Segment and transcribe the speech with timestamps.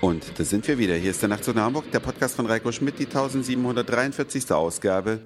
[0.00, 0.94] Da sind wir wieder.
[0.94, 4.52] Hier ist der Nachtzug nach Hamburg, der Podcast von Reiko Schmidt, die 1743.
[4.52, 5.22] Ausgabe.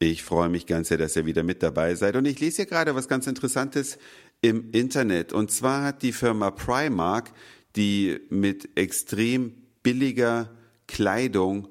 [0.00, 2.16] Ich freue mich ganz sehr, dass ihr wieder mit dabei seid.
[2.16, 3.96] Und ich lese hier gerade was ganz Interessantes
[4.40, 5.32] im Internet.
[5.32, 7.30] Und zwar hat die Firma Primark,
[7.76, 9.54] die mit extrem
[9.84, 10.50] billiger
[10.88, 11.68] Kleidung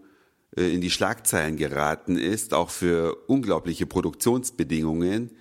[0.55, 5.31] äh, in die Schlagzeilen geraten ist, auch für unglaubliche Produktionsbedingungen,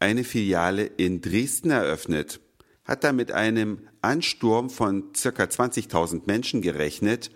[0.00, 2.40] eine Filiale in Dresden eröffnet
[2.86, 7.30] hat da mit einem Ansturm von circa 20.000 Menschen gerechnet,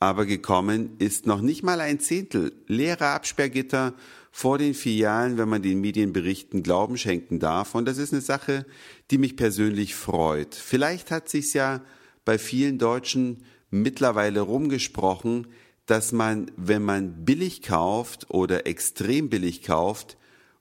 [0.00, 2.52] aber gekommen ist noch nicht mal ein Zehntel.
[2.66, 3.94] Leere Absperrgitter
[4.30, 7.74] vor den Filialen, wenn man den Medienberichten Glauben schenken darf.
[7.74, 8.66] Und das ist eine Sache,
[9.10, 10.54] die mich persönlich freut.
[10.54, 11.80] Vielleicht hat sich's ja
[12.24, 15.48] bei vielen Deutschen mittlerweile rumgesprochen,
[15.86, 20.16] dass man, wenn man billig kauft oder extrem billig kauft,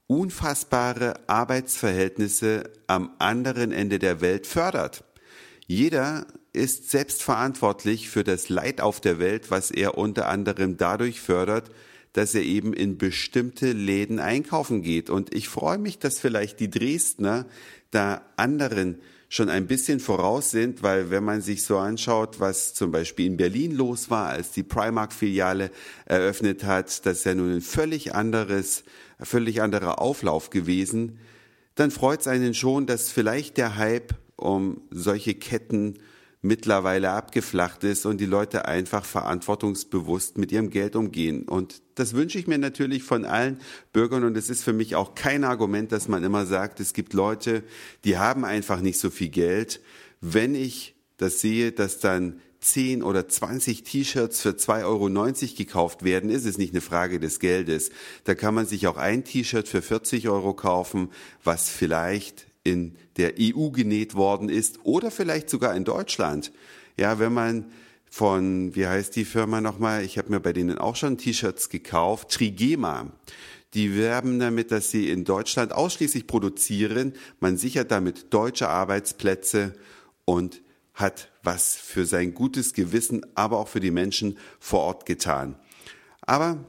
[0.07, 5.03] unfassbare Arbeitsverhältnisse am anderen Ende der Welt fördert.
[5.67, 11.69] Jeder ist selbstverantwortlich für das Leid auf der Welt, was er unter anderem dadurch fördert,
[12.13, 15.09] dass er eben in bestimmte Läden einkaufen geht.
[15.09, 17.45] Und ich freue mich, dass vielleicht die Dresdner
[17.91, 22.91] da anderen schon ein bisschen voraus sind, weil wenn man sich so anschaut, was zum
[22.91, 25.69] Beispiel in Berlin los war, als die Primark-Filiale
[26.05, 28.83] eröffnet hat, das ist ja nun ein völlig anderes,
[29.19, 31.19] völlig anderer Auflauf gewesen,
[31.75, 35.99] dann freut es einen schon, dass vielleicht der Hype um solche Ketten
[36.47, 41.43] mittlerweile abgeflacht ist und die Leute einfach verantwortungsbewusst mit ihrem Geld umgehen.
[41.43, 43.59] Und das wünsche ich mir natürlich von allen
[43.93, 47.13] Bürgern und es ist für mich auch kein Argument, dass man immer sagt, es gibt
[47.13, 47.63] Leute,
[48.05, 49.81] die haben einfach nicht so viel Geld.
[50.21, 56.29] Wenn ich das sehe, dass dann 10 oder 20 T-Shirts für 2,90 Euro gekauft werden,
[56.29, 57.91] ist es nicht eine Frage des Geldes.
[58.23, 61.09] Da kann man sich auch ein T-Shirt für 40 Euro kaufen,
[61.43, 66.51] was vielleicht in der EU genäht worden ist oder vielleicht sogar in Deutschland.
[66.97, 67.71] Ja, wenn man
[68.09, 70.03] von, wie heißt die Firma nochmal?
[70.03, 72.29] Ich habe mir bei denen auch schon T-Shirts gekauft.
[72.31, 73.11] Trigema.
[73.73, 77.13] Die werben damit, dass sie in Deutschland ausschließlich produzieren.
[77.39, 79.73] Man sichert damit deutsche Arbeitsplätze
[80.25, 80.61] und
[80.93, 85.55] hat was für sein gutes Gewissen, aber auch für die Menschen vor Ort getan.
[86.21, 86.65] Aber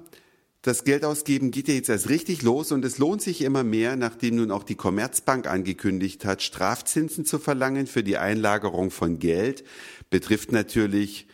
[0.62, 3.96] das Geld ausgeben geht ja jetzt erst richtig los und es lohnt sich immer mehr,
[3.96, 9.62] nachdem nun auch die Commerzbank angekündigt hat, Strafzinsen zu verlangen für die Einlagerung von Geld.
[10.10, 11.28] Betrifft natürlich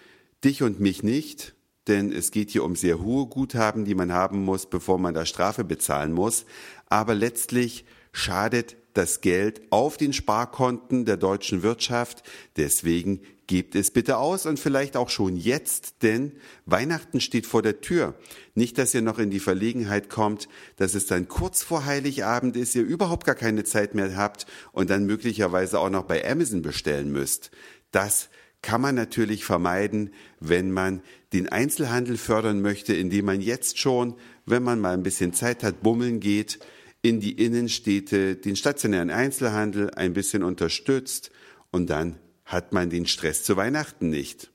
[0.44, 1.54] dich und mich nicht,
[1.88, 5.24] denn es geht hier um sehr hohe Guthaben, die man haben muss, bevor man da
[5.24, 6.44] Strafe bezahlen muss.
[6.86, 12.22] Aber letztlich schadet das Geld auf den Sparkonten der deutschen Wirtschaft.
[12.56, 16.32] Deswegen gebt es bitte aus und vielleicht auch schon jetzt, denn
[16.64, 18.14] Weihnachten steht vor der Tür.
[18.54, 22.74] Nicht, dass ihr noch in die Verlegenheit kommt, dass es dann kurz vor Heiligabend ist,
[22.74, 27.12] ihr überhaupt gar keine Zeit mehr habt und dann möglicherweise auch noch bei Amazon bestellen
[27.12, 27.50] müsst.
[27.90, 28.30] Das
[28.62, 31.02] kann man natürlich vermeiden, wenn man
[31.34, 34.14] den Einzelhandel fördern möchte, indem man jetzt schon,
[34.46, 36.60] wenn man mal ein bisschen Zeit hat, bummeln geht,
[37.04, 41.30] in die Innenstädte, den stationären Einzelhandel ein bisschen unterstützt
[41.70, 44.50] und dann hat man den Stress zu Weihnachten nicht.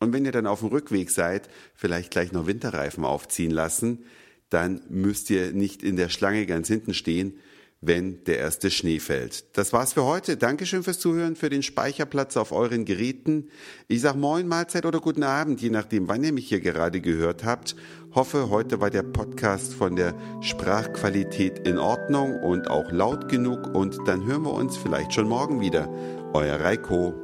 [0.00, 4.06] Und wenn ihr dann auf dem Rückweg seid, vielleicht gleich noch Winterreifen aufziehen lassen,
[4.50, 7.38] dann müsst ihr nicht in der Schlange ganz hinten stehen,
[7.86, 9.56] wenn der erste Schnee fällt.
[9.56, 10.36] Das war's für heute.
[10.36, 13.48] Dankeschön fürs Zuhören, für den Speicherplatz auf euren Geräten.
[13.88, 17.44] Ich sag Moin, Mahlzeit oder guten Abend, je nachdem, wann ihr mich hier gerade gehört
[17.44, 17.76] habt.
[18.14, 23.98] Hoffe, heute war der Podcast von der Sprachqualität in Ordnung und auch laut genug und
[24.06, 25.88] dann hören wir uns vielleicht schon morgen wieder.
[26.32, 27.23] Euer Reiko.